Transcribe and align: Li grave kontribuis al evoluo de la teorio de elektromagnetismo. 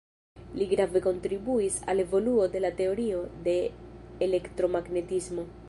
Li 0.59 0.67
grave 0.69 1.01
kontribuis 1.07 1.77
al 1.93 2.03
evoluo 2.05 2.47
de 2.55 2.63
la 2.65 2.73
teorio 2.81 3.21
de 3.49 3.57
elektromagnetismo. 4.29 5.51